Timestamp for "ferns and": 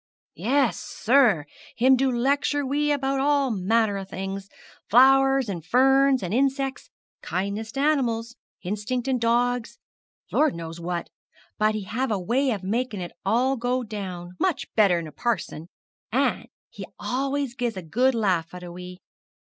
5.63-6.33